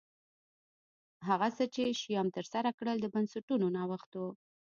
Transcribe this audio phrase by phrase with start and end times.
[1.27, 4.23] هغه څه چې شیام ترسره کړل د بنسټونو نوښت و